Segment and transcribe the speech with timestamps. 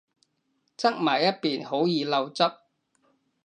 [0.77, 2.41] 側埋一邊好易漏汁